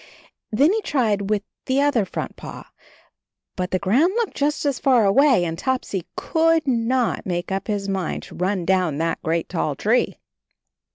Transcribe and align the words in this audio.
Then 0.51 0.73
he 0.73 0.81
tried 0.81 1.29
with 1.29 1.43
the 1.67 1.79
other 1.79 2.05
front 2.05 2.35
paw, 2.35 2.63
but 3.55 3.69
the 3.69 3.77
ground 3.77 4.13
looked 4.15 4.33
just 4.35 4.65
as 4.65 4.79
far 4.79 5.05
away— 5.05 5.45
and 5.45 5.55
Topsy 5.59 6.07
covM 6.17 6.65
not 6.65 7.23
make 7.27 7.51
up 7.51 7.67
his 7.67 7.87
mind 7.87 8.23
to 8.23 8.33
run 8.35 8.65
down 8.65 8.97
that 8.97 9.21
great 9.21 9.47
tall 9.47 9.75
tree. 9.75 10.17